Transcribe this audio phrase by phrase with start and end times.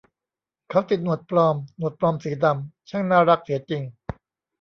[0.69, 3.81] เขาติดหนวดปลอม หนวดปลอมสีดำ ช่างน่ารักเสียจริง